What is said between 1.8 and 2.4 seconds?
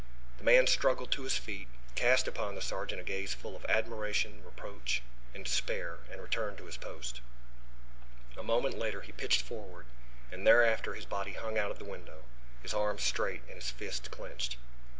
cast